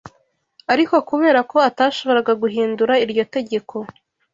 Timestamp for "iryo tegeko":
3.05-3.75